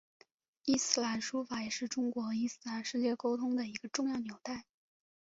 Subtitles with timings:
[0.65, 4.65] 伊斯兰书法也是中国与伊斯兰世界沟通的一个重要纽带。